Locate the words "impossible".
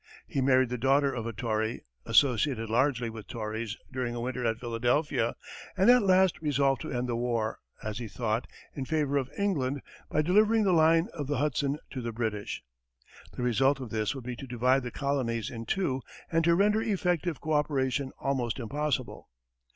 18.57-19.29